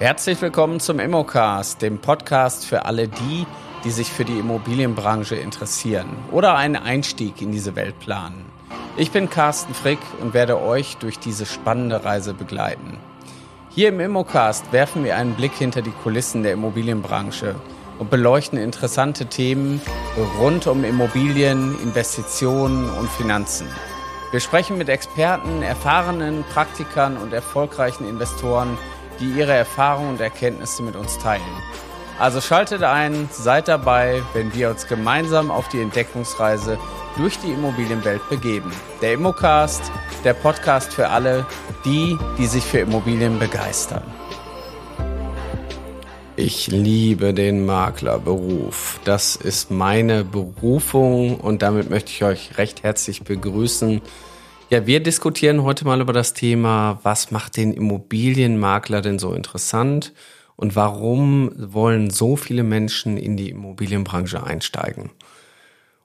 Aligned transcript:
Herzlich 0.00 0.40
willkommen 0.40 0.78
zum 0.78 1.00
Immocast, 1.00 1.82
dem 1.82 1.98
Podcast 1.98 2.64
für 2.64 2.84
alle 2.84 3.08
die, 3.08 3.44
die 3.82 3.90
sich 3.90 4.06
für 4.06 4.24
die 4.24 4.38
Immobilienbranche 4.38 5.34
interessieren 5.34 6.06
oder 6.30 6.54
einen 6.54 6.76
Einstieg 6.76 7.42
in 7.42 7.50
diese 7.50 7.74
Welt 7.74 7.98
planen. 7.98 8.44
Ich 8.96 9.10
bin 9.10 9.28
Carsten 9.28 9.74
Frick 9.74 9.98
und 10.20 10.34
werde 10.34 10.62
euch 10.62 10.98
durch 10.98 11.18
diese 11.18 11.46
spannende 11.46 12.04
Reise 12.04 12.32
begleiten. 12.32 12.96
Hier 13.70 13.88
im 13.88 13.98
Immocast 13.98 14.72
werfen 14.72 15.02
wir 15.02 15.16
einen 15.16 15.34
Blick 15.34 15.54
hinter 15.54 15.82
die 15.82 15.90
Kulissen 15.90 16.44
der 16.44 16.52
Immobilienbranche 16.52 17.56
und 17.98 18.08
beleuchten 18.08 18.56
interessante 18.56 19.26
Themen 19.26 19.80
rund 20.38 20.68
um 20.68 20.84
Immobilien, 20.84 21.76
Investitionen 21.82 22.88
und 22.88 23.10
Finanzen. 23.10 23.66
Wir 24.30 24.38
sprechen 24.38 24.78
mit 24.78 24.90
Experten, 24.90 25.62
erfahrenen 25.62 26.44
Praktikern 26.52 27.16
und 27.16 27.32
erfolgreichen 27.32 28.08
Investoren, 28.08 28.78
die 29.20 29.30
ihre 29.30 29.52
Erfahrungen 29.52 30.10
und 30.10 30.20
Erkenntnisse 30.20 30.82
mit 30.82 30.96
uns 30.96 31.18
teilen. 31.18 31.42
Also 32.18 32.40
schaltet 32.40 32.82
ein, 32.82 33.28
seid 33.30 33.68
dabei, 33.68 34.22
wenn 34.34 34.52
wir 34.52 34.70
uns 34.70 34.88
gemeinsam 34.88 35.52
auf 35.52 35.68
die 35.68 35.80
Entdeckungsreise 35.80 36.78
durch 37.16 37.38
die 37.38 37.52
Immobilienwelt 37.52 38.28
begeben. 38.28 38.72
Der 39.00 39.12
Immocast, 39.12 39.82
der 40.24 40.34
Podcast 40.34 40.92
für 40.92 41.08
alle, 41.08 41.46
die, 41.84 42.18
die 42.36 42.46
sich 42.46 42.64
für 42.64 42.78
Immobilien 42.78 43.38
begeistern. 43.38 44.02
Ich 46.34 46.68
liebe 46.68 47.34
den 47.34 47.66
Maklerberuf. 47.66 49.00
Das 49.04 49.34
ist 49.34 49.72
meine 49.72 50.24
Berufung 50.24 51.38
und 51.38 51.62
damit 51.62 51.90
möchte 51.90 52.10
ich 52.10 52.22
euch 52.22 52.58
recht 52.58 52.84
herzlich 52.84 53.22
begrüßen. 53.22 54.00
Ja, 54.70 54.86
wir 54.86 55.00
diskutieren 55.00 55.62
heute 55.62 55.86
mal 55.86 56.02
über 56.02 56.12
das 56.12 56.34
Thema, 56.34 57.00
was 57.02 57.30
macht 57.30 57.56
den 57.56 57.72
Immobilienmakler 57.72 59.00
denn 59.00 59.18
so 59.18 59.32
interessant 59.32 60.12
und 60.56 60.76
warum 60.76 61.50
wollen 61.56 62.10
so 62.10 62.36
viele 62.36 62.62
Menschen 62.62 63.16
in 63.16 63.38
die 63.38 63.48
Immobilienbranche 63.48 64.42
einsteigen. 64.42 65.10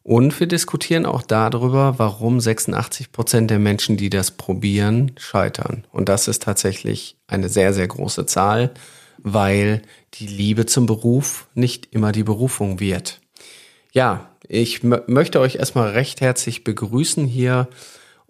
Und 0.01 0.39
wir 0.39 0.47
diskutieren 0.47 1.05
auch 1.05 1.23
darüber, 1.23 1.95
warum 1.97 2.39
86 2.39 3.11
Prozent 3.11 3.51
der 3.51 3.59
Menschen, 3.59 3.97
die 3.97 4.09
das 4.09 4.31
probieren, 4.31 5.11
scheitern. 5.17 5.85
Und 5.91 6.07
das 6.07 6.29
ist 6.29 6.43
tatsächlich 6.43 7.17
eine 7.27 7.49
sehr, 7.49 7.73
sehr 7.73 7.89
große 7.89 8.25
Zahl, 8.27 8.71
weil 9.17 9.81
die 10.13 10.27
Liebe 10.27 10.65
zum 10.65 10.85
Beruf 10.85 11.47
nicht 11.53 11.93
immer 11.93 12.13
die 12.13 12.23
Berufung 12.23 12.79
wird. 12.79 13.19
Ja, 13.91 14.29
ich 14.47 14.83
möchte 14.83 15.41
euch 15.41 15.55
erstmal 15.55 15.89
recht 15.89 16.21
herzlich 16.21 16.63
begrüßen 16.63 17.25
hier 17.25 17.67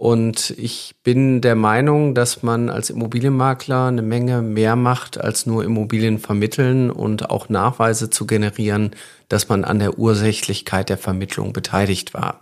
und 0.03 0.49
ich 0.57 0.95
bin 1.05 1.39
der 1.39 1.55
Meinung, 1.55 2.13
dass 2.13 2.43
man 2.43 2.69
als 2.69 2.89
Immobilienmakler 2.89 3.85
eine 3.85 4.01
Menge 4.01 4.41
mehr 4.41 4.75
macht, 4.75 5.17
als 5.17 5.45
nur 5.45 5.63
Immobilien 5.63 6.19
vermitteln 6.19 6.91
und 6.91 7.29
auch 7.29 7.47
Nachweise 7.47 8.09
zu 8.09 8.27
generieren, 8.27 8.91
dass 9.29 9.47
man 9.47 9.63
an 9.63 9.79
der 9.79 9.97
Ursächlichkeit 9.97 10.89
der 10.89 10.97
Vermittlung 10.97 11.53
beteiligt 11.53 12.13
war. 12.13 12.41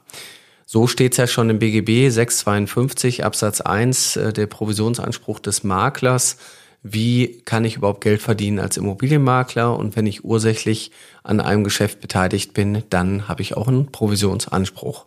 So 0.65 0.87
steht 0.87 1.11
es 1.11 1.17
ja 1.19 1.27
schon 1.27 1.51
im 1.51 1.59
BGB 1.59 2.09
652 2.09 3.23
Absatz 3.23 3.61
1 3.61 4.15
äh, 4.15 4.33
der 4.33 4.47
Provisionsanspruch 4.47 5.39
des 5.39 5.63
Maklers. 5.63 6.37
Wie 6.81 7.43
kann 7.45 7.63
ich 7.63 7.75
überhaupt 7.75 8.01
Geld 8.01 8.23
verdienen 8.23 8.57
als 8.57 8.77
Immobilienmakler? 8.77 9.77
Und 9.77 9.95
wenn 9.95 10.07
ich 10.07 10.25
ursächlich 10.25 10.89
an 11.21 11.39
einem 11.39 11.63
Geschäft 11.63 12.01
beteiligt 12.01 12.55
bin, 12.55 12.81
dann 12.89 13.27
habe 13.27 13.43
ich 13.43 13.55
auch 13.55 13.67
einen 13.67 13.91
Provisionsanspruch. 13.91 15.05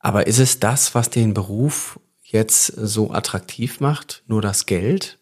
Aber 0.00 0.26
ist 0.26 0.38
es 0.38 0.60
das, 0.60 0.94
was 0.94 1.10
den 1.10 1.34
Beruf 1.34 1.98
jetzt 2.22 2.66
so 2.66 3.10
attraktiv 3.10 3.80
macht? 3.80 4.22
Nur 4.26 4.42
das 4.42 4.66
Geld? 4.66 5.18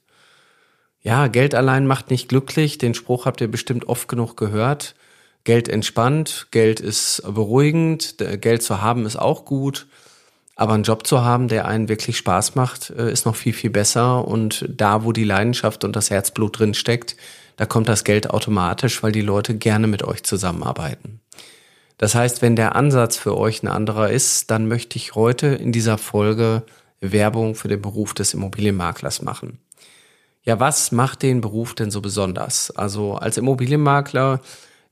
Ja, 1.01 1.29
Geld 1.29 1.55
allein 1.55 1.87
macht 1.87 2.11
nicht 2.11 2.29
glücklich. 2.29 2.79
Den 2.79 2.95
Spruch 2.95 3.27
habt 3.27 3.41
ihr 3.41 3.51
bestimmt 3.51 3.89
oft 3.89 4.09
genug 4.09 4.37
gehört. 4.37 4.95
Geld 5.45 5.69
entspannt, 5.69 6.49
Geld 6.51 6.81
ist 6.81 7.23
beruhigend, 7.25 8.17
Geld 8.41 8.65
zu 8.65 8.83
haben 8.83 9.06
ist 9.06 9.17
auch 9.17 9.45
gut. 9.45 9.87
Aber 10.56 10.73
einen 10.73 10.83
Job 10.83 11.06
zu 11.06 11.23
haben, 11.23 11.49
der 11.49 11.67
einen 11.67 11.89
wirklich 11.89 12.17
Spaß 12.17 12.55
macht, 12.55 12.91
äh, 12.91 13.12
ist 13.12 13.27
noch 13.27 13.37
viel, 13.37 13.53
viel 13.53 13.71
besser. 13.71 14.27
Und 14.27 14.65
da, 14.69 15.05
wo 15.05 15.12
die 15.12 15.25
Leidenschaft 15.25 15.84
und 15.84 15.95
das 15.95 16.11
Herzblut 16.11 16.59
drin 16.59 16.75
steckt, 16.75 17.17
da 17.56 17.67
kommt 17.67 17.89
das 17.89 18.05
Geld 18.05 18.31
automatisch, 18.31 19.03
weil 19.03 19.12
die 19.12 19.21
Leute 19.21 19.55
gerne 19.55 19.87
mit 19.87 20.03
euch 20.03 20.25
zusammenarbeiten. 20.25 21.21
Das 21.99 22.15
heißt, 22.15 22.43
wenn 22.43 22.57
der 22.57 22.77
Ansatz 22.77 23.17
für 23.17 23.37
euch 23.37 23.62
ein 23.62 23.69
anderer 23.69 24.11
ist, 24.11 24.51
dann 24.51 24.69
möchte 24.69 24.97
ich 24.97 25.15
heute 25.15 25.47
in 25.47 25.73
dieser 25.73 25.97
Folge 25.97 26.62
Werbung 27.01 27.55
für 27.55 27.69
den 27.69 27.81
Beruf 27.81 28.12
des 28.12 28.34
Immobilienmaklers 28.34 29.23
machen. 29.23 29.59
Ja, 30.43 30.61
was 30.61 30.93
macht 30.93 31.23
den 31.23 31.41
Beruf 31.41 31.75
denn 31.75 31.91
so 31.91 32.01
besonders? 32.01 32.71
Also 32.71 33.15
als 33.15 33.37
Immobilienmakler, 33.39 34.41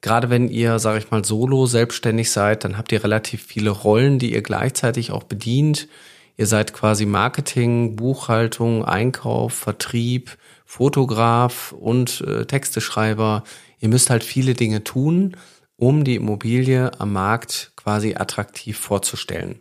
gerade 0.01 0.31
wenn 0.31 0.49
ihr, 0.49 0.79
sage 0.79 0.99
ich 0.99 1.11
mal, 1.11 1.25
solo 1.25 1.67
selbstständig 1.67 2.31
seid, 2.31 2.65
dann 2.65 2.77
habt 2.77 2.91
ihr 2.91 3.05
relativ 3.05 3.45
viele 3.45 3.71
Rollen, 3.71 4.19
die 4.19 4.33
ihr 4.33 4.43
gleichzeitig 4.43 5.13
auch 5.13 5.25
bedient. 5.25 5.89
Ihr 6.37 6.47
seid 6.47 6.73
quasi 6.73 7.07
Marketing, 7.07 7.97
Buchhaltung, 7.97 8.85
Einkauf, 8.85 9.53
Vertrieb, 9.53 10.37
Fotograf 10.65 11.73
und 11.73 12.23
äh, 12.23 12.47
Texteschreiber. 12.47 13.45
Ihr 13.79 13.89
müsst 13.89 14.11
halt 14.11 14.25
viele 14.25 14.55
Dinge 14.55 14.83
tun 14.83 15.37
um 15.85 16.03
die 16.03 16.15
Immobilie 16.15 16.99
am 16.99 17.13
Markt 17.13 17.73
quasi 17.77 18.15
attraktiv 18.15 18.79
vorzustellen. 18.79 19.59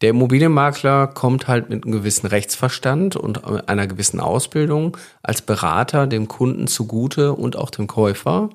Der 0.00 0.10
Immobilienmakler 0.10 1.06
kommt 1.06 1.46
halt 1.46 1.70
mit 1.70 1.84
einem 1.84 1.92
gewissen 1.92 2.26
Rechtsverstand 2.26 3.14
und 3.14 3.44
einer 3.68 3.86
gewissen 3.86 4.18
Ausbildung 4.18 4.96
als 5.22 5.40
Berater 5.40 6.08
dem 6.08 6.26
Kunden 6.26 6.66
zugute 6.66 7.34
und 7.34 7.54
auch 7.54 7.70
dem 7.70 7.86
Käufer. 7.86 8.50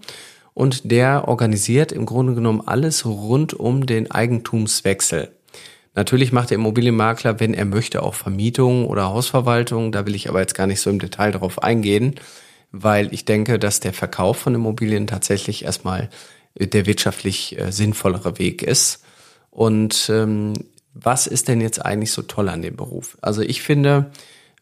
Und 0.53 0.91
der 0.91 1.29
organisiert 1.29 1.93
im 1.93 2.05
Grunde 2.05 2.35
genommen 2.35 2.61
alles 2.65 3.05
rund 3.05 3.53
um 3.53 3.85
den 3.85 4.11
Eigentumswechsel. 4.11 5.31
Natürlich 5.95 6.33
macht 6.33 6.49
der 6.49 6.55
Immobilienmakler, 6.55 7.39
wenn 7.39 7.53
er 7.53 7.63
möchte, 7.63 8.03
auch 8.03 8.15
Vermietung 8.15 8.85
oder 8.85 9.07
Hausverwaltung. 9.07 9.93
Da 9.93 10.05
will 10.05 10.15
ich 10.15 10.27
aber 10.27 10.41
jetzt 10.41 10.55
gar 10.55 10.67
nicht 10.67 10.81
so 10.81 10.89
im 10.89 10.99
Detail 10.99 11.31
darauf 11.31 11.63
eingehen, 11.63 12.15
weil 12.73 13.13
ich 13.13 13.23
denke, 13.23 13.59
dass 13.59 13.79
der 13.79 13.93
Verkauf 13.93 14.35
von 14.35 14.55
Immobilien 14.55 15.07
tatsächlich 15.07 15.63
erstmal 15.63 16.09
der 16.59 16.85
wirtschaftlich 16.85 17.59
äh, 17.59 17.71
sinnvollere 17.71 18.39
Weg 18.39 18.61
ist. 18.61 19.03
Und 19.49 20.09
ähm, 20.09 20.53
was 20.93 21.27
ist 21.27 21.47
denn 21.47 21.61
jetzt 21.61 21.83
eigentlich 21.83 22.11
so 22.11 22.23
toll 22.23 22.49
an 22.49 22.61
dem 22.61 22.75
Beruf? 22.75 23.17
Also 23.21 23.41
ich 23.41 23.61
finde, 23.61 24.11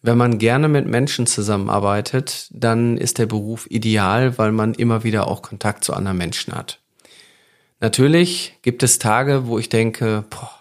wenn 0.02 0.18
man 0.18 0.38
gerne 0.38 0.68
mit 0.68 0.86
Menschen 0.86 1.28
zusammenarbeitet, 1.28 2.48
dann 2.52 2.98
ist 2.98 3.18
der 3.18 3.26
Beruf 3.26 3.68
ideal, 3.70 4.38
weil 4.38 4.52
man 4.52 4.74
immer 4.74 5.04
wieder 5.04 5.28
auch 5.28 5.42
Kontakt 5.42 5.84
zu 5.84 5.94
anderen 5.94 6.18
Menschen 6.18 6.54
hat. 6.54 6.80
Natürlich 7.80 8.58
gibt 8.62 8.84
es 8.84 9.00
Tage, 9.00 9.48
wo 9.48 9.60
ich 9.60 9.70
denke, 9.70 10.24
boah, 10.30 10.52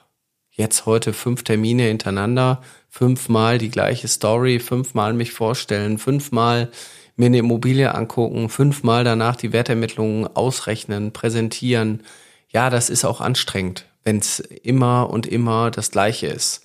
jetzt 0.50 0.86
heute 0.86 1.12
fünf 1.12 1.42
Termine 1.42 1.84
hintereinander, 1.84 2.62
fünfmal 2.88 3.58
die 3.58 3.70
gleiche 3.70 4.08
Story, 4.08 4.60
fünfmal 4.60 5.12
mich 5.12 5.32
vorstellen, 5.32 5.98
fünfmal 5.98 6.70
mir 7.16 7.26
eine 7.26 7.38
Immobilie 7.38 7.94
angucken, 7.94 8.48
fünfmal 8.48 9.04
danach 9.04 9.36
die 9.36 9.52
Wertermittlungen 9.52 10.26
ausrechnen, 10.36 11.12
präsentieren. 11.12 12.02
Ja, 12.48 12.70
das 12.70 12.90
ist 12.90 13.04
auch 13.04 13.20
anstrengend, 13.20 13.86
wenn 14.02 14.18
es 14.18 14.40
immer 14.40 15.10
und 15.10 15.26
immer 15.26 15.70
das 15.70 15.90
Gleiche 15.90 16.26
ist. 16.26 16.62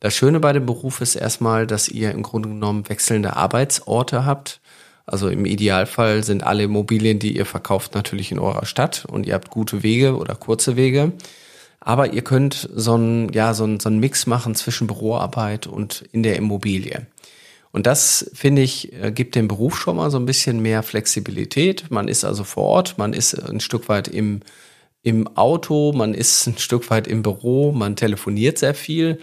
Das 0.00 0.14
Schöne 0.14 0.40
bei 0.40 0.52
dem 0.52 0.66
Beruf 0.66 1.00
ist 1.00 1.16
erstmal, 1.16 1.66
dass 1.66 1.88
ihr 1.88 2.10
im 2.10 2.22
Grunde 2.22 2.50
genommen 2.50 2.88
wechselnde 2.88 3.36
Arbeitsorte 3.36 4.26
habt. 4.26 4.60
Also 5.06 5.28
im 5.28 5.46
Idealfall 5.46 6.22
sind 6.24 6.42
alle 6.42 6.64
Immobilien, 6.64 7.18
die 7.18 7.36
ihr 7.36 7.46
verkauft, 7.46 7.94
natürlich 7.94 8.32
in 8.32 8.38
eurer 8.38 8.66
Stadt 8.66 9.06
und 9.06 9.26
ihr 9.26 9.34
habt 9.34 9.50
gute 9.50 9.82
Wege 9.82 10.16
oder 10.16 10.34
kurze 10.34 10.76
Wege. 10.76 11.12
Aber 11.80 12.12
ihr 12.12 12.22
könnt 12.22 12.68
so 12.74 12.94
einen, 12.94 13.32
ja, 13.32 13.54
so 13.54 13.64
einen, 13.64 13.78
so 13.78 13.88
einen 13.88 14.00
Mix 14.00 14.26
machen 14.26 14.54
zwischen 14.56 14.88
Büroarbeit 14.88 15.66
und 15.66 16.04
in 16.12 16.24
der 16.24 16.36
Immobilie. 16.36 17.06
Und 17.76 17.86
das, 17.86 18.30
finde 18.32 18.62
ich, 18.62 18.90
äh, 18.94 19.12
gibt 19.12 19.34
dem 19.34 19.48
Beruf 19.48 19.78
schon 19.78 19.96
mal 19.96 20.10
so 20.10 20.18
ein 20.18 20.24
bisschen 20.24 20.60
mehr 20.60 20.82
Flexibilität. 20.82 21.90
Man 21.90 22.08
ist 22.08 22.24
also 22.24 22.42
vor 22.42 22.64
Ort, 22.64 22.96
man 22.96 23.12
ist 23.12 23.34
ein 23.34 23.60
Stück 23.60 23.90
weit 23.90 24.08
im, 24.08 24.40
im 25.02 25.36
Auto, 25.36 25.92
man 25.92 26.14
ist 26.14 26.46
ein 26.46 26.56
Stück 26.56 26.88
weit 26.88 27.06
im 27.06 27.22
Büro, 27.22 27.72
man 27.72 27.94
telefoniert 27.94 28.56
sehr 28.56 28.74
viel. 28.74 29.18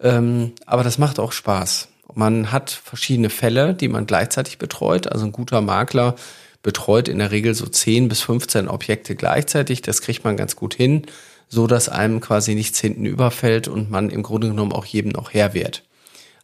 Ähm, 0.00 0.52
aber 0.66 0.84
das 0.84 0.98
macht 0.98 1.18
auch 1.18 1.32
Spaß. 1.32 1.88
Man 2.12 2.52
hat 2.52 2.70
verschiedene 2.70 3.30
Fälle, 3.30 3.72
die 3.72 3.88
man 3.88 4.04
gleichzeitig 4.04 4.58
betreut. 4.58 5.10
Also 5.10 5.24
ein 5.24 5.32
guter 5.32 5.62
Makler 5.62 6.14
betreut 6.62 7.08
in 7.08 7.20
der 7.20 7.30
Regel 7.30 7.54
so 7.54 7.64
10 7.64 8.08
bis 8.08 8.20
15 8.20 8.68
Objekte 8.68 9.16
gleichzeitig. 9.16 9.80
Das 9.80 10.02
kriegt 10.02 10.24
man 10.24 10.36
ganz 10.36 10.56
gut 10.56 10.74
hin, 10.74 11.06
so 11.48 11.66
dass 11.66 11.88
einem 11.88 12.20
quasi 12.20 12.54
nichts 12.54 12.80
hinten 12.80 13.06
überfällt 13.06 13.66
und 13.66 13.90
man 13.90 14.10
im 14.10 14.22
Grunde 14.22 14.48
genommen 14.48 14.72
auch 14.72 14.84
jedem 14.84 15.12
noch 15.12 15.32
Herr 15.32 15.54
wird. 15.54 15.87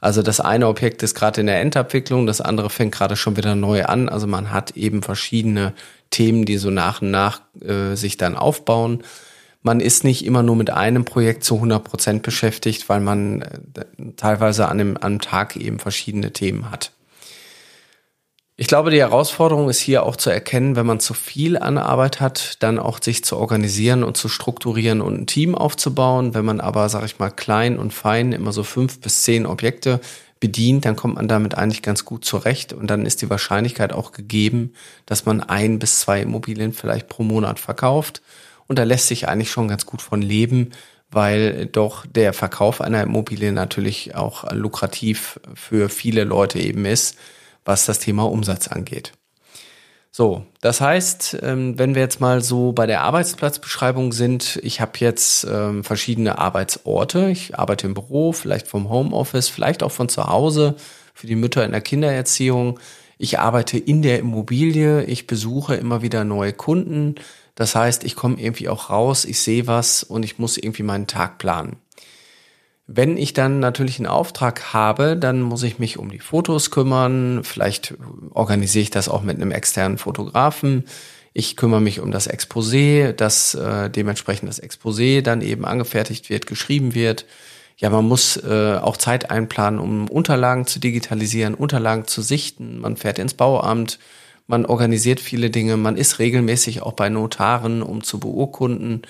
Also 0.05 0.21
das 0.21 0.39
eine 0.39 0.69
Objekt 0.69 1.03
ist 1.03 1.15
gerade 1.15 1.41
in 1.41 1.47
der 1.47 1.63
Endabwicklung, 1.63 2.27
das 2.27 2.43
andere 2.43 2.69
fängt 2.69 2.95
gerade 2.95 3.17
schon 3.17 3.39
wieder 3.39 3.55
neu 3.55 3.87
an. 3.87 4.11
Also 4.11 4.27
man 4.27 4.53
hat 4.53 4.77
eben 4.77 5.03
verschiedene 5.03 5.73
Themen, 6.11 6.45
die 6.45 6.59
so 6.59 6.69
nach 6.69 7.01
und 7.01 7.11
nach 7.11 7.41
äh, 7.63 7.95
sich 7.95 8.19
dann 8.19 8.37
aufbauen. 8.37 9.03
Man 9.63 9.81
ist 9.81 10.05
nicht 10.05 10.27
immer 10.27 10.43
nur 10.43 10.57
mit 10.57 10.69
einem 10.69 11.07
Projekt 11.07 11.43
zu 11.43 11.55
100 11.55 11.83
Prozent 11.83 12.23
beschäftigt, 12.23 12.91
weil 12.91 13.01
man 13.01 13.41
äh, 13.41 13.87
teilweise 14.19 14.67
an 14.67 14.79
einem, 14.79 14.97
an 14.99 15.03
einem 15.05 15.21
Tag 15.23 15.57
eben 15.57 15.79
verschiedene 15.79 16.35
Themen 16.35 16.71
hat. 16.71 16.93
Ich 18.57 18.69
glaube, 18.69 18.93
die 18.93 19.01
Herausforderung 19.01 19.69
ist 19.69 19.81
hier 19.81 20.05
auch 20.05 20.15
zu 20.15 20.31
erkennen, 20.31 20.77
wenn 20.77 20.87
man 20.87 21.01
zu 21.01 21.13
viel 21.13 21.59
an 21.59 21.77
Arbeit 21.77 22.21
hat, 22.21 22.63
dann 22.63 22.79
auch 22.79 23.03
sich 23.03 23.25
zu 23.25 23.37
organisieren 23.37 24.05
und 24.05 24.17
zu 24.17 24.29
strukturieren 24.29 25.01
und 25.01 25.23
ein 25.23 25.27
Team 25.27 25.57
aufzubauen. 25.57 26.35
Wenn 26.35 26.45
man 26.45 26.61
aber, 26.61 26.89
sage 26.89 27.07
ich 27.07 27.19
mal, 27.19 27.31
klein 27.31 27.81
und 27.81 27.93
fein 27.93 28.31
immer 28.31 28.53
so 28.53 28.63
fünf 28.63 29.01
bis 29.01 29.23
zehn 29.23 29.45
Objekte 29.45 30.01
bedient, 30.39 30.85
dann 30.85 30.95
kommt 30.95 31.17
man 31.17 31.27
damit 31.27 31.57
eigentlich 31.57 31.83
ganz 31.83 32.05
gut 32.05 32.25
zurecht. 32.25 32.73
Und 32.73 32.91
dann 32.91 33.07
ist 33.07 33.23
die 33.23 33.31
Wahrscheinlichkeit 33.31 33.93
auch 33.93 34.13
gegeben, 34.13 34.73
dass 35.05 35.27
man 35.27 35.41
ein 35.41 35.81
bis 35.81 35.99
zwei 35.99 36.21
Immobilien 36.21 36.73
vielleicht 36.73 37.09
pro 37.09 37.25
Monat 37.25 37.59
verkauft. 37.59 38.23
Und 38.69 38.79
da 38.79 38.85
lässt 38.85 39.09
sich 39.09 39.27
eigentlich 39.27 39.51
schon 39.51 39.67
ganz 39.67 39.85
gut 39.85 40.01
von 40.01 40.23
leben, 40.23 40.71
weil 41.11 41.67
doch 41.67 42.07
der 42.07 42.33
Verkauf 42.33 42.81
einer 42.81 43.03
Immobilie 43.03 43.51
natürlich 43.51 44.15
auch 44.15 44.53
lukrativ 44.53 45.41
für 45.57 45.89
viele 45.89 46.23
Leute 46.23 46.61
eben 46.61 46.85
ist 46.85 47.17
was 47.65 47.87
das 47.87 47.99
Thema 47.99 48.31
Umsatz 48.31 48.69
angeht. 48.69 49.13
So, 50.17 50.47
das 50.61 50.81
heißt, 50.81 51.39
ähm, 51.43 51.77
wenn 51.77 51.97
wir 51.97 52.03
jetzt 52.03 52.21
mal 52.21 52.41
so 52.41 52.71
bei 52.71 52.87
der 52.87 53.03
Arbeitsplatzbeschreibung 53.03 54.13
sind, 54.13 54.61
ich 54.63 54.81
habe 54.81 54.93
jetzt 54.99 55.45
ähm, 55.51 55.83
verschiedene 55.83 56.39
Arbeitsorte. 56.39 57.31
Ich 57.31 57.59
arbeite 57.59 57.89
im 57.89 57.95
Büro, 57.95 58.31
vielleicht 58.31 58.69
vom 58.69 58.89
Homeoffice, 58.89 59.49
vielleicht 59.49 59.83
auch 59.83 59.91
von 59.91 60.09
zu 60.09 60.29
Hause 60.29 60.77
für 61.15 61.27
die 61.27 61.35
Mütter 61.35 61.65
in 61.65 61.73
der 61.73 61.81
Kindererziehung. 61.81 62.79
Ich 63.19 63.41
arbeite 63.41 63.77
in 63.77 64.03
der 64.03 64.21
Immobilie, 64.21 65.03
ich 65.03 65.27
besuche 65.27 65.75
immer 65.75 66.03
wieder 66.03 66.23
neue 66.23 66.53
Kunden. 66.53 67.17
Das 67.57 67.75
heißt, 67.75 68.05
ich 68.05 68.15
komme 68.15 68.41
irgendwie 68.41 68.69
auch 68.69 68.91
raus, 68.91 69.25
ich 69.25 69.41
sehe 69.41 69.67
was 69.67 70.05
und 70.05 70.25
ich 70.25 70.39
muss 70.39 70.59
irgendwie 70.59 70.85
meinen 70.85 71.09
Tag 71.09 71.39
planen. 71.39 71.77
Wenn 72.87 73.17
ich 73.17 73.33
dann 73.33 73.61
natürlich 73.61 73.99
einen 73.99 74.07
Auftrag 74.07 74.75
habe, 74.75 75.17
dann 75.17 75.41
muss 75.41 75.63
ich 75.63 75.79
mich 75.79 75.99
um 75.99 76.11
die 76.11 76.19
Fotos 76.19 76.71
kümmern. 76.71 77.43
Vielleicht 77.43 77.95
organisiere 78.31 78.83
ich 78.83 78.91
das 78.91 79.09
auch 79.09 79.23
mit 79.23 79.37
einem 79.37 79.53
externen 79.53 79.97
Fotografen. 79.97 80.85
Ich 81.33 81.57
kümmere 81.57 81.81
mich 81.81 82.01
um 82.01 82.11
das 82.11 82.31
Exposé, 82.31 83.13
dass 83.13 83.55
äh, 83.55 83.89
dementsprechend 83.89 84.49
das 84.49 84.63
Exposé 84.63 85.23
dann 85.23 85.41
eben 85.41 85.65
angefertigt 85.65 86.29
wird, 86.29 86.47
geschrieben 86.47 86.95
wird. 86.95 87.25
Ja, 87.77 87.91
man 87.91 88.05
muss 88.05 88.37
äh, 88.37 88.79
auch 88.81 88.99
Zeit 88.99 89.31
einplanen, 89.31 89.81
um 89.81 90.09
Unterlagen 90.09 90.67
zu 90.67 90.79
digitalisieren, 90.79 91.55
Unterlagen 91.55 92.07
zu 92.07 92.23
sichten. 92.23 92.79
Man 92.79 92.97
fährt 92.97 93.19
ins 93.19 93.35
Bauamt, 93.35 93.99
man 94.47 94.67
organisiert 94.67 95.21
viele 95.21 95.51
Dinge, 95.51 95.77
man 95.77 95.97
ist 95.97 96.19
regelmäßig 96.19 96.83
auch 96.83 96.93
bei 96.93 97.09
Notaren, 97.09 97.83
um 97.83 98.03
zu 98.03 98.21
beurkunden. 98.21 99.03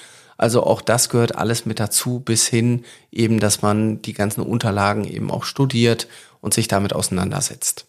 Also 0.45 0.63
auch 0.63 0.83
das 0.83 1.09
gehört 1.09 1.37
alles 1.37 1.65
mit 1.65 1.81
dazu, 1.81 2.21
bis 2.21 2.47
hin 2.47 2.85
eben, 3.11 3.41
dass 3.41 3.63
man 3.63 4.03
die 4.03 4.13
ganzen 4.13 4.43
Unterlagen 4.43 5.05
eben 5.05 5.31
auch 5.31 5.45
studiert 5.45 6.07
und 6.43 6.53
sich 6.53 6.69
damit 6.69 6.93
auseinandersetzt. 6.93 7.87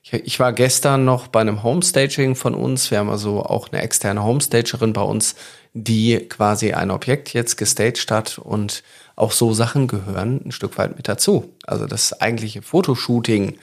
Ich, 0.00 0.40
war 0.40 0.54
gestern 0.54 1.04
noch 1.04 1.26
bei 1.26 1.42
einem 1.42 1.62
Homestaging 1.62 2.34
von 2.34 2.54
uns. 2.54 2.90
Wir 2.90 2.96
haben 2.96 3.10
also 3.10 3.42
auch 3.42 3.70
eine 3.70 3.82
externe 3.82 4.24
Homestagerin 4.24 4.94
bei 4.94 5.02
uns, 5.02 5.34
die 5.74 6.16
quasi 6.30 6.72
ein 6.72 6.90
Objekt 6.90 7.34
jetzt 7.34 7.58
gestaged 7.58 8.10
hat 8.10 8.38
und 8.38 8.82
auch 9.14 9.32
so 9.32 9.52
Sachen 9.52 9.86
gehören 9.86 10.40
ein 10.46 10.52
Stück 10.52 10.78
weit 10.78 10.96
mit 10.96 11.08
dazu. 11.08 11.52
Also 11.66 11.84
das 11.84 12.18
eigentliche 12.18 12.62
Fotoshooting, 12.62 13.58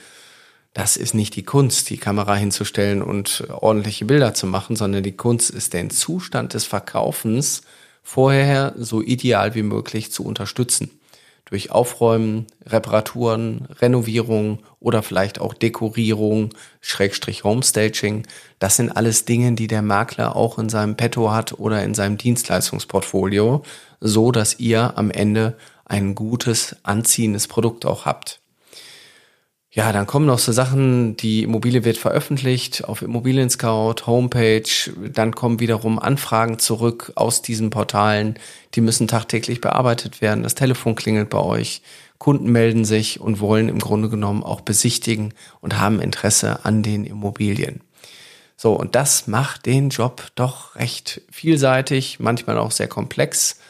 das 0.72 0.96
ist 0.96 1.14
nicht 1.14 1.34
die 1.34 1.42
Kunst, 1.42 1.90
die 1.90 1.98
Kamera 1.98 2.36
hinzustellen 2.36 3.02
und 3.02 3.42
ordentliche 3.50 4.04
Bilder 4.04 4.34
zu 4.34 4.46
machen, 4.46 4.76
sondern 4.76 5.02
die 5.02 5.16
Kunst 5.16 5.50
ist 5.50 5.74
den 5.74 5.90
Zustand 5.90 6.54
des 6.54 6.64
Verkaufens 6.64 7.62
vorher 8.02 8.74
so 8.76 9.02
ideal 9.02 9.54
wie 9.54 9.62
möglich 9.62 10.12
zu 10.12 10.24
unterstützen. 10.24 10.90
Durch 11.44 11.72
Aufräumen, 11.72 12.46
Reparaturen, 12.64 13.66
Renovierung 13.80 14.60
oder 14.78 15.02
vielleicht 15.02 15.40
auch 15.40 15.52
Dekorierung, 15.52 16.50
Schrägstrich 16.80 17.42
Homestaging. 17.42 18.26
Das 18.60 18.76
sind 18.76 18.90
alles 18.90 19.24
Dinge, 19.24 19.52
die 19.52 19.66
der 19.66 19.82
Makler 19.82 20.36
auch 20.36 20.58
in 20.58 20.68
seinem 20.68 20.96
Petto 20.96 21.32
hat 21.32 21.58
oder 21.58 21.82
in 21.82 21.94
seinem 21.94 22.18
Dienstleistungsportfolio, 22.18 23.62
so 24.00 24.30
dass 24.30 24.60
ihr 24.60 24.96
am 24.96 25.10
Ende 25.10 25.56
ein 25.84 26.14
gutes, 26.14 26.76
anziehendes 26.84 27.48
Produkt 27.48 27.84
auch 27.84 28.06
habt. 28.06 28.39
Ja, 29.72 29.92
dann 29.92 30.08
kommen 30.08 30.26
noch 30.26 30.40
so 30.40 30.50
Sachen, 30.50 31.16
die 31.16 31.44
Immobilie 31.44 31.84
wird 31.84 31.96
veröffentlicht 31.96 32.84
auf 32.86 33.02
Immobilien 33.02 33.50
Scout, 33.50 34.04
Homepage, 34.04 34.64
dann 35.12 35.32
kommen 35.32 35.60
wiederum 35.60 36.00
Anfragen 36.00 36.58
zurück 36.58 37.12
aus 37.14 37.40
diesen 37.40 37.70
Portalen, 37.70 38.36
die 38.74 38.80
müssen 38.80 39.06
tagtäglich 39.06 39.60
bearbeitet 39.60 40.20
werden, 40.20 40.42
das 40.42 40.56
Telefon 40.56 40.96
klingelt 40.96 41.30
bei 41.30 41.38
euch, 41.38 41.82
Kunden 42.18 42.50
melden 42.50 42.84
sich 42.84 43.20
und 43.20 43.38
wollen 43.38 43.68
im 43.68 43.78
Grunde 43.78 44.08
genommen 44.08 44.42
auch 44.42 44.60
besichtigen 44.60 45.34
und 45.60 45.78
haben 45.78 46.00
Interesse 46.00 46.64
an 46.64 46.82
den 46.82 47.04
Immobilien. 47.04 47.80
So, 48.56 48.72
und 48.72 48.96
das 48.96 49.28
macht 49.28 49.66
den 49.66 49.90
Job 49.90 50.32
doch 50.34 50.74
recht 50.74 51.22
vielseitig, 51.30 52.18
manchmal 52.18 52.58
auch 52.58 52.72
sehr 52.72 52.88
komplex, 52.88 53.60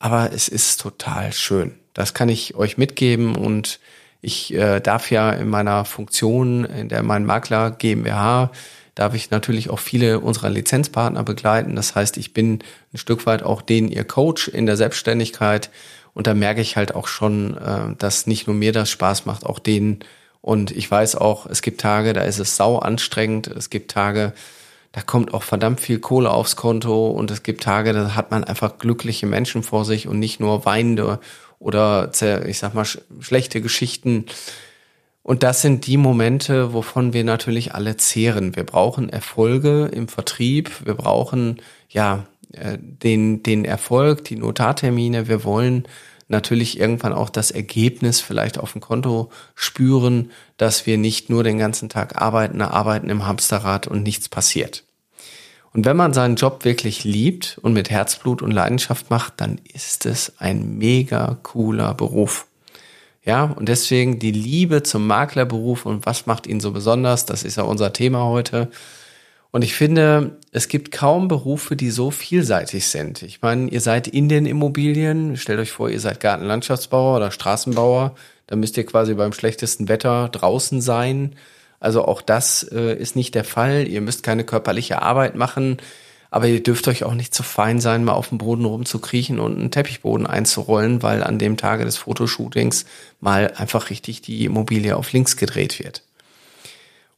aber 0.00 0.32
es 0.32 0.48
ist 0.48 0.80
total 0.80 1.32
schön. 1.32 1.78
Das 1.94 2.12
kann 2.12 2.28
ich 2.28 2.56
euch 2.56 2.76
mitgeben 2.76 3.36
und 3.36 3.78
ich 4.20 4.52
äh, 4.54 4.80
darf 4.80 5.10
ja 5.10 5.30
in 5.30 5.48
meiner 5.48 5.84
Funktion, 5.84 6.64
in 6.64 6.88
der 6.88 7.02
mein 7.02 7.24
Makler 7.24 7.70
GmbH, 7.70 8.50
darf 8.94 9.14
ich 9.14 9.30
natürlich 9.30 9.70
auch 9.70 9.78
viele 9.78 10.18
unserer 10.18 10.50
Lizenzpartner 10.50 11.22
begleiten. 11.22 11.76
Das 11.76 11.94
heißt, 11.94 12.16
ich 12.16 12.34
bin 12.34 12.58
ein 12.92 12.98
Stück 12.98 13.26
weit 13.26 13.44
auch 13.44 13.62
denen 13.62 13.88
ihr 13.88 14.04
Coach 14.04 14.48
in 14.48 14.66
der 14.66 14.76
Selbstständigkeit. 14.76 15.70
Und 16.14 16.26
da 16.26 16.34
merke 16.34 16.60
ich 16.60 16.76
halt 16.76 16.96
auch 16.96 17.06
schon, 17.06 17.56
äh, 17.56 17.94
dass 17.96 18.26
nicht 18.26 18.48
nur 18.48 18.56
mir 18.56 18.72
das 18.72 18.90
Spaß 18.90 19.24
macht, 19.24 19.46
auch 19.46 19.60
denen. 19.60 20.00
Und 20.40 20.72
ich 20.72 20.90
weiß 20.90 21.14
auch, 21.14 21.46
es 21.46 21.62
gibt 21.62 21.80
Tage, 21.80 22.12
da 22.12 22.22
ist 22.22 22.40
es 22.40 22.56
sau 22.56 22.78
anstrengend. 22.78 23.46
Es 23.46 23.70
gibt 23.70 23.92
Tage, 23.92 24.32
da 24.90 25.00
kommt 25.00 25.32
auch 25.32 25.44
verdammt 25.44 25.80
viel 25.80 26.00
Kohle 26.00 26.30
aufs 26.30 26.56
Konto. 26.56 27.08
Und 27.08 27.30
es 27.30 27.44
gibt 27.44 27.62
Tage, 27.62 27.92
da 27.92 28.16
hat 28.16 28.32
man 28.32 28.42
einfach 28.42 28.78
glückliche 28.78 29.26
Menschen 29.26 29.62
vor 29.62 29.84
sich 29.84 30.08
und 30.08 30.18
nicht 30.18 30.40
nur 30.40 30.64
weinende 30.64 31.20
oder 31.58 32.10
ich 32.46 32.58
sag 32.58 32.74
mal 32.74 32.86
schlechte 33.20 33.60
Geschichten. 33.60 34.26
Und 35.22 35.42
das 35.42 35.60
sind 35.60 35.86
die 35.86 35.98
Momente, 35.98 36.72
wovon 36.72 37.12
wir 37.12 37.24
natürlich 37.24 37.74
alle 37.74 37.96
zehren. 37.96 38.56
Wir 38.56 38.64
brauchen 38.64 39.10
Erfolge 39.10 39.90
im 39.92 40.08
Vertrieb, 40.08 40.86
wir 40.86 40.94
brauchen 40.94 41.60
ja 41.90 42.26
äh, 42.52 42.78
den, 42.80 43.42
den 43.42 43.64
Erfolg, 43.64 44.24
die 44.24 44.36
Notartermine, 44.36 45.28
wir 45.28 45.44
wollen 45.44 45.84
natürlich 46.28 46.78
irgendwann 46.78 47.12
auch 47.12 47.30
das 47.30 47.50
Ergebnis 47.50 48.20
vielleicht 48.20 48.58
auf 48.58 48.72
dem 48.72 48.80
Konto 48.80 49.30
spüren, 49.54 50.30
dass 50.56 50.86
wir 50.86 50.98
nicht 50.98 51.30
nur 51.30 51.42
den 51.42 51.58
ganzen 51.58 51.88
Tag 51.88 52.20
arbeiten, 52.20 52.60
arbeiten 52.62 53.10
im 53.10 53.26
Hamsterrad 53.26 53.86
und 53.86 54.02
nichts 54.02 54.28
passiert. 54.28 54.84
Und 55.78 55.84
wenn 55.84 55.96
man 55.96 56.12
seinen 56.12 56.34
Job 56.34 56.64
wirklich 56.64 57.04
liebt 57.04 57.56
und 57.62 57.72
mit 57.72 57.88
Herzblut 57.88 58.42
und 58.42 58.50
Leidenschaft 58.50 59.10
macht, 59.10 59.34
dann 59.36 59.60
ist 59.72 60.06
es 60.06 60.32
ein 60.38 60.76
mega 60.76 61.38
cooler 61.44 61.94
Beruf. 61.94 62.48
Ja, 63.24 63.44
und 63.44 63.68
deswegen 63.68 64.18
die 64.18 64.32
Liebe 64.32 64.82
zum 64.82 65.06
Maklerberuf 65.06 65.86
und 65.86 66.04
was 66.04 66.26
macht 66.26 66.48
ihn 66.48 66.58
so 66.58 66.72
besonders, 66.72 67.26
das 67.26 67.44
ist 67.44 67.58
ja 67.58 67.62
unser 67.62 67.92
Thema 67.92 68.24
heute. 68.24 68.72
Und 69.52 69.62
ich 69.62 69.72
finde, 69.72 70.38
es 70.50 70.66
gibt 70.66 70.90
kaum 70.90 71.28
Berufe, 71.28 71.76
die 71.76 71.90
so 71.90 72.10
vielseitig 72.10 72.88
sind. 72.88 73.22
Ich 73.22 73.40
meine, 73.40 73.70
ihr 73.70 73.80
seid 73.80 74.08
in 74.08 74.28
den 74.28 74.46
Immobilien, 74.46 75.36
stellt 75.36 75.60
euch 75.60 75.70
vor, 75.70 75.90
ihr 75.90 76.00
seid 76.00 76.18
Gartenlandschaftsbauer 76.18 77.18
oder 77.18 77.30
Straßenbauer, 77.30 78.16
da 78.48 78.56
müsst 78.56 78.76
ihr 78.76 78.84
quasi 78.84 79.14
beim 79.14 79.32
schlechtesten 79.32 79.86
Wetter 79.88 80.28
draußen 80.28 80.80
sein 80.80 81.36
also 81.80 82.04
auch 82.04 82.22
das 82.22 82.64
äh, 82.64 82.94
ist 82.94 83.16
nicht 83.16 83.34
der 83.34 83.44
Fall. 83.44 83.86
Ihr 83.86 84.00
müsst 84.00 84.22
keine 84.22 84.44
körperliche 84.44 85.02
Arbeit 85.02 85.36
machen, 85.36 85.78
aber 86.30 86.46
ihr 86.46 86.62
dürft 86.62 86.88
euch 86.88 87.04
auch 87.04 87.14
nicht 87.14 87.34
zu 87.34 87.42
fein 87.42 87.80
sein, 87.80 88.04
mal 88.04 88.12
auf 88.12 88.28
dem 88.28 88.38
Boden 88.38 88.64
rumzukriechen 88.64 89.38
und 89.38 89.58
einen 89.58 89.70
Teppichboden 89.70 90.26
einzurollen, 90.26 91.02
weil 91.02 91.22
an 91.22 91.38
dem 91.38 91.56
Tage 91.56 91.84
des 91.84 91.96
Fotoshootings 91.96 92.84
mal 93.20 93.52
einfach 93.56 93.90
richtig 93.90 94.20
die 94.22 94.44
Immobilie 94.44 94.96
auf 94.96 95.12
links 95.12 95.36
gedreht 95.36 95.78
wird. 95.78 96.02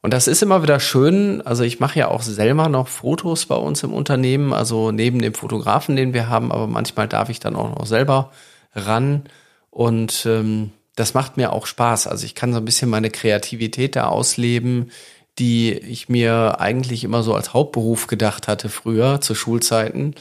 Und 0.02 0.14
das 0.14 0.28
ist 0.28 0.42
immer 0.42 0.62
wieder 0.62 0.80
schön. 0.80 1.42
Also 1.42 1.62
ich 1.62 1.80
mache 1.80 1.98
ja 1.98 2.08
auch 2.08 2.22
selber 2.22 2.68
noch 2.68 2.88
Fotos 2.88 3.46
bei 3.46 3.56
uns 3.56 3.82
im 3.82 3.92
Unternehmen, 3.92 4.52
also 4.52 4.92
neben 4.92 5.20
dem 5.20 5.34
Fotografen, 5.34 5.96
den 5.96 6.14
wir 6.14 6.28
haben, 6.28 6.52
aber 6.52 6.66
manchmal 6.66 7.06
darf 7.06 7.28
ich 7.28 7.40
dann 7.40 7.56
auch 7.56 7.76
noch 7.76 7.86
selber 7.86 8.30
ran. 8.74 9.24
Und 9.70 10.24
ähm, 10.26 10.72
das 10.96 11.14
macht 11.14 11.36
mir 11.36 11.52
auch 11.52 11.66
Spaß. 11.66 12.06
Also 12.06 12.24
ich 12.26 12.34
kann 12.34 12.52
so 12.52 12.58
ein 12.58 12.64
bisschen 12.64 12.90
meine 12.90 13.10
Kreativität 13.10 13.96
da 13.96 14.08
ausleben, 14.08 14.90
die 15.38 15.72
ich 15.72 16.08
mir 16.08 16.60
eigentlich 16.60 17.04
immer 17.04 17.22
so 17.22 17.34
als 17.34 17.54
Hauptberuf 17.54 18.06
gedacht 18.06 18.48
hatte 18.48 18.68
früher 18.68 19.20
zu 19.20 19.34
Schulzeiten. 19.34 20.14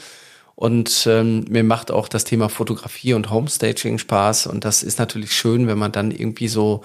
Und 0.54 1.06
ähm, 1.06 1.44
mir 1.48 1.64
macht 1.64 1.90
auch 1.90 2.08
das 2.08 2.24
Thema 2.24 2.48
Fotografie 2.48 3.14
und 3.14 3.30
Homestaging 3.30 3.98
Spaß. 3.98 4.46
Und 4.46 4.64
das 4.64 4.82
ist 4.82 4.98
natürlich 4.98 5.32
schön, 5.32 5.66
wenn 5.66 5.78
man 5.78 5.92
dann 5.92 6.10
irgendwie 6.10 6.48
so, 6.48 6.82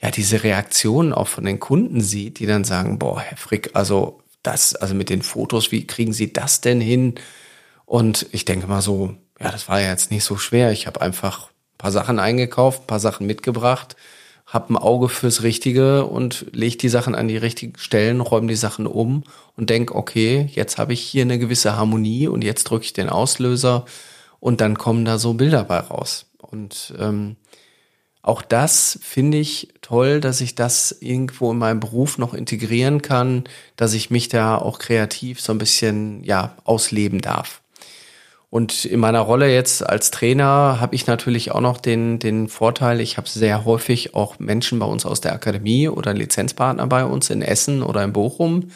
ja, 0.00 0.10
diese 0.10 0.42
Reaktionen 0.42 1.12
auch 1.12 1.28
von 1.28 1.44
den 1.44 1.58
Kunden 1.58 2.00
sieht, 2.02 2.38
die 2.38 2.46
dann 2.46 2.64
sagen, 2.64 2.98
boah, 2.98 3.20
Herr 3.20 3.38
Frick, 3.38 3.70
also 3.72 4.20
das, 4.42 4.74
also 4.74 4.94
mit 4.94 5.08
den 5.08 5.22
Fotos, 5.22 5.72
wie 5.72 5.86
kriegen 5.86 6.12
Sie 6.12 6.32
das 6.32 6.60
denn 6.60 6.80
hin? 6.80 7.14
Und 7.86 8.26
ich 8.32 8.44
denke 8.44 8.66
mal 8.66 8.82
so, 8.82 9.14
ja, 9.40 9.50
das 9.50 9.68
war 9.68 9.80
ja 9.80 9.88
jetzt 9.88 10.10
nicht 10.10 10.24
so 10.24 10.36
schwer. 10.36 10.70
Ich 10.72 10.86
habe 10.86 11.00
einfach 11.00 11.50
paar 11.84 11.92
Sachen 11.92 12.18
eingekauft, 12.18 12.86
paar 12.86 12.98
Sachen 12.98 13.26
mitgebracht, 13.26 13.94
habe 14.46 14.72
ein 14.72 14.78
Auge 14.78 15.10
fürs 15.10 15.42
Richtige 15.42 16.06
und 16.06 16.46
lege 16.52 16.78
die 16.78 16.88
Sachen 16.88 17.14
an 17.14 17.28
die 17.28 17.36
richtigen 17.36 17.76
Stellen, 17.76 18.22
räume 18.22 18.46
die 18.46 18.56
Sachen 18.56 18.86
um 18.86 19.22
und 19.54 19.68
denke, 19.68 19.94
okay, 19.94 20.48
jetzt 20.54 20.78
habe 20.78 20.94
ich 20.94 21.02
hier 21.02 21.24
eine 21.24 21.38
gewisse 21.38 21.76
Harmonie 21.76 22.26
und 22.26 22.42
jetzt 22.42 22.64
drücke 22.64 22.86
ich 22.86 22.94
den 22.94 23.10
Auslöser 23.10 23.84
und 24.40 24.62
dann 24.62 24.78
kommen 24.78 25.04
da 25.04 25.18
so 25.18 25.34
Bilder 25.34 25.62
bei 25.64 25.78
raus. 25.78 26.24
Und 26.38 26.94
ähm, 26.98 27.36
auch 28.22 28.40
das 28.40 28.98
finde 29.02 29.36
ich 29.36 29.68
toll, 29.82 30.22
dass 30.22 30.40
ich 30.40 30.54
das 30.54 30.90
irgendwo 30.90 31.52
in 31.52 31.58
meinem 31.58 31.80
Beruf 31.80 32.16
noch 32.16 32.32
integrieren 32.32 33.02
kann, 33.02 33.44
dass 33.76 33.92
ich 33.92 34.08
mich 34.08 34.30
da 34.30 34.56
auch 34.56 34.78
kreativ 34.78 35.38
so 35.38 35.52
ein 35.52 35.58
bisschen 35.58 36.24
ja 36.24 36.56
ausleben 36.64 37.20
darf. 37.20 37.60
Und 38.54 38.84
in 38.84 39.00
meiner 39.00 39.18
Rolle 39.18 39.52
jetzt 39.52 39.84
als 39.84 40.12
Trainer 40.12 40.78
habe 40.80 40.94
ich 40.94 41.08
natürlich 41.08 41.50
auch 41.50 41.60
noch 41.60 41.76
den, 41.76 42.20
den 42.20 42.46
Vorteil, 42.46 43.00
ich 43.00 43.16
habe 43.16 43.28
sehr 43.28 43.64
häufig 43.64 44.14
auch 44.14 44.38
Menschen 44.38 44.78
bei 44.78 44.86
uns 44.86 45.04
aus 45.04 45.20
der 45.20 45.32
Akademie 45.32 45.88
oder 45.88 46.14
Lizenzpartner 46.14 46.86
bei 46.86 47.04
uns 47.04 47.30
in 47.30 47.42
Essen 47.42 47.82
oder 47.82 48.04
in 48.04 48.12
Bochum. 48.12 48.70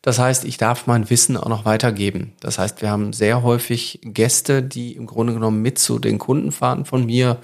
Das 0.00 0.18
heißt, 0.18 0.46
ich 0.46 0.56
darf 0.56 0.86
mein 0.86 1.10
Wissen 1.10 1.36
auch 1.36 1.50
noch 1.50 1.66
weitergeben. 1.66 2.32
Das 2.40 2.58
heißt, 2.58 2.80
wir 2.80 2.88
haben 2.88 3.12
sehr 3.12 3.42
häufig 3.42 4.00
Gäste, 4.02 4.62
die 4.62 4.92
im 4.92 5.04
Grunde 5.04 5.34
genommen 5.34 5.60
mit 5.60 5.78
zu 5.78 5.98
den 5.98 6.18
Kunden 6.18 6.50
fahren 6.50 6.86
von 6.86 7.04
mir 7.04 7.36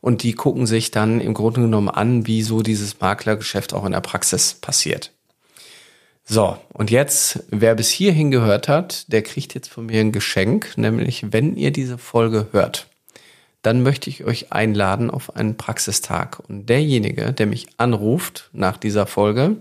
und 0.00 0.22
die 0.22 0.34
gucken 0.34 0.64
sich 0.64 0.92
dann 0.92 1.20
im 1.20 1.34
Grunde 1.34 1.62
genommen 1.62 1.88
an, 1.88 2.28
wie 2.28 2.42
so 2.42 2.62
dieses 2.62 3.00
Maklergeschäft 3.00 3.74
auch 3.74 3.84
in 3.84 3.90
der 3.90 4.00
Praxis 4.00 4.54
passiert. 4.54 5.15
So, 6.28 6.58
und 6.72 6.90
jetzt, 6.90 7.44
wer 7.50 7.76
bis 7.76 7.88
hierhin 7.88 8.32
gehört 8.32 8.66
hat, 8.66 9.12
der 9.12 9.22
kriegt 9.22 9.54
jetzt 9.54 9.68
von 9.68 9.86
mir 9.86 10.00
ein 10.00 10.10
Geschenk, 10.10 10.76
nämlich 10.76 11.26
wenn 11.30 11.56
ihr 11.56 11.70
diese 11.70 11.98
Folge 11.98 12.48
hört, 12.50 12.88
dann 13.62 13.84
möchte 13.84 14.10
ich 14.10 14.24
euch 14.24 14.52
einladen 14.52 15.08
auf 15.08 15.36
einen 15.36 15.56
Praxistag. 15.56 16.40
Und 16.48 16.68
derjenige, 16.68 17.32
der 17.32 17.46
mich 17.46 17.68
anruft 17.76 18.50
nach 18.52 18.76
dieser 18.76 19.06
Folge, 19.06 19.58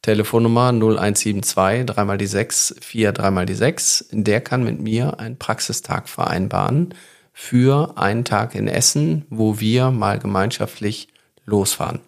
Telefonnummer 0.00 0.72
0172 0.72 1.84
3 1.84 2.04
mal 2.04 2.16
die 2.16 2.26
6 2.26 2.76
4 2.80 3.12
3 3.12 3.30
mal 3.30 3.46
die 3.46 3.54
6, 3.54 4.06
der 4.10 4.40
kann 4.40 4.64
mit 4.64 4.80
mir 4.80 5.20
einen 5.20 5.38
Praxistag 5.38 6.08
vereinbaren 6.08 6.94
für 7.34 7.98
einen 7.98 8.24
Tag 8.24 8.54
in 8.54 8.66
Essen, 8.66 9.26
wo 9.28 9.60
wir 9.60 9.90
mal 9.90 10.18
gemeinschaftlich 10.18 11.08
losfahren. 11.44 12.00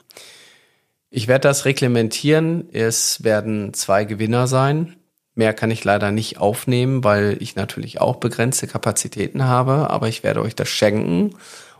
Ich 1.11 1.29
werde 1.29 1.49
das 1.49 1.65
reglementieren. 1.65 2.69
Es 2.73 3.25
werden 3.25 3.75
zwei 3.75 4.05
Gewinner 4.05 4.47
sein. 4.47 4.97
Mehr 5.35 5.55
kann 5.55 5.71
ich 5.71 5.85
leider 5.85 6.13
nicht 6.13 6.39
aufnehmen, 6.39 7.05
weil 7.05 7.37
ich 7.41 7.57
natürlich 7.57 8.01
auch 8.01 8.17
begrenzte 8.17 8.67
Kapazitäten 8.67 9.45
habe, 9.45 9.91
aber 9.91 10.09
ich 10.09 10.23
werde 10.23 10.43
euch 10.43 10.55
das 10.55 10.69
schenken. 10.69 11.37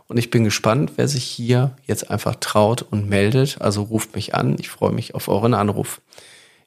Und 0.07 0.17
ich 0.17 0.29
bin 0.29 0.43
gespannt, 0.43 0.93
wer 0.97 1.07
sich 1.07 1.23
hier 1.23 1.75
jetzt 1.85 2.11
einfach 2.11 2.35
traut 2.35 2.81
und 2.81 3.07
meldet. 3.07 3.61
Also 3.61 3.83
ruft 3.83 4.15
mich 4.15 4.35
an. 4.35 4.57
Ich 4.59 4.69
freue 4.69 4.91
mich 4.91 5.15
auf 5.15 5.27
euren 5.27 5.53
Anruf. 5.53 6.01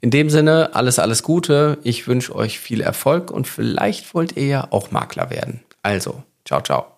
In 0.01 0.11
dem 0.11 0.31
Sinne, 0.31 0.75
alles, 0.75 0.99
alles 0.99 1.23
Gute. 1.23 1.79
Ich 1.83 2.07
wünsche 2.07 2.35
euch 2.35 2.59
viel 2.59 2.81
Erfolg 2.81 3.31
und 3.31 3.47
vielleicht 3.47 4.15
wollt 4.15 4.37
ihr 4.37 4.47
ja 4.47 4.69
auch 4.71 4.91
Makler 4.91 5.31
werden. 5.31 5.61
Also, 5.83 6.23
Ciao, 6.45 6.61
ciao. 6.61 6.94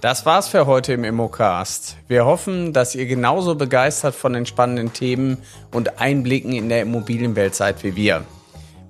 Das 0.00 0.24
war's 0.24 0.46
für 0.46 0.66
heute 0.66 0.92
im 0.92 1.02
Immocast. 1.02 1.96
Wir 2.06 2.24
hoffen, 2.24 2.72
dass 2.72 2.94
ihr 2.94 3.06
genauso 3.06 3.56
begeistert 3.56 4.14
von 4.14 4.32
den 4.32 4.46
spannenden 4.46 4.92
Themen 4.92 5.38
und 5.72 6.00
Einblicken 6.00 6.52
in 6.52 6.68
der 6.68 6.82
Immobilienwelt 6.82 7.56
seid 7.56 7.82
wie 7.82 7.96
wir. 7.96 8.22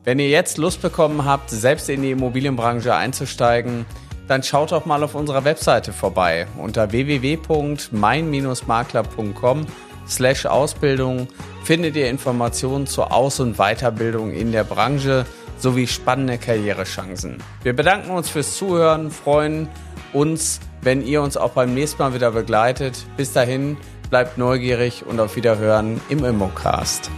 Wenn 0.05 0.19
ihr 0.19 0.29
jetzt 0.29 0.59
Lust 0.59 0.83
bekommen 0.83 1.25
habt, 1.25 1.49
selbst 1.49 1.89
in 1.89 2.03
die 2.03 2.11
Immobilienbranche 2.11 2.95
einzusteigen, 2.95 3.87
dann 4.27 4.43
schaut 4.43 4.73
doch 4.73 4.85
mal 4.85 5.03
auf 5.03 5.15
unserer 5.15 5.45
Webseite 5.45 5.95
vorbei. 5.95 6.47
Unter 6.59 6.93
www.mein-makler.com 6.93 9.67
slash 10.07 10.45
Ausbildung 10.45 11.29
findet 11.65 11.97
ihr 11.97 12.11
Informationen 12.11 12.87
zur 12.87 13.15
Aus- 13.15 13.41
und 13.41 13.57
Weiterbildung 13.57 14.33
in 14.33 14.53
der 14.53 14.65
Branche 14.65 15.25
sowie 15.57 15.87
spannende 15.87 16.37
Karrierechancen. 16.37 17.43
Wir 17.63 17.75
bedanken 17.75 18.11
uns 18.11 18.29
fürs 18.29 18.59
Zuhören, 18.59 19.11
freuen 19.11 19.71
uns, 20.13 20.61
wenn 20.83 21.05
ihr 21.05 21.23
uns 21.23 21.37
auch 21.37 21.51
beim 21.51 21.75
nächsten 21.75 22.03
Mal 22.03 22.15
wieder 22.15 22.33
begleitet. 22.33 23.05
Bis 23.17 23.33
dahin, 23.33 23.77
bleibt 24.11 24.39
neugierig 24.39 25.05
und 25.07 25.21
auf 25.21 25.37
Wiederhören 25.37 26.01
im 26.09 26.25
Immocast. 26.25 27.11